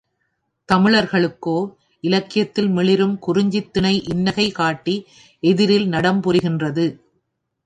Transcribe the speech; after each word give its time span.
தமிழர்களுக்கோ, 0.71 1.73
இலக்கியத்தில் 1.99 2.69
மிளிரும் 2.69 3.19
குறிஞ்சித் 3.19 3.73
திணை 3.73 4.03
இன்னகை 4.13 4.51
காட்டி 4.51 5.07
எதிரில் 5.39 5.87
நடம்புரிகின்றது. 5.91 6.87